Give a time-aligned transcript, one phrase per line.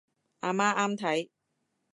[0.39, 1.29] 阿媽啱睇